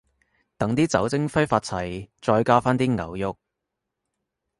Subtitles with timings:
[0.57, 3.37] 等啲酒精揮發齊，再加返啲牛肉